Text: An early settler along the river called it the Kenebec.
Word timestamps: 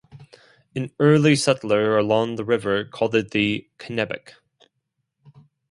An 0.75 0.89
early 0.99 1.35
settler 1.35 1.95
along 1.95 2.35
the 2.35 2.43
river 2.43 2.85
called 2.85 3.13
it 3.13 3.29
the 3.29 3.69
Kenebec. 3.77 4.33